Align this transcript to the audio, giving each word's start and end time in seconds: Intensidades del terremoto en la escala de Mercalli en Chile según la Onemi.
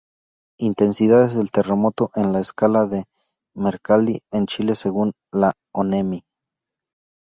Intensidades 0.57 1.35
del 1.35 1.51
terremoto 1.51 2.09
en 2.15 2.33
la 2.33 2.39
escala 2.39 2.87
de 2.87 3.05
Mercalli 3.53 4.21
en 4.31 4.47
Chile 4.47 4.75
según 4.75 5.13
la 5.31 5.53
Onemi. 5.75 6.23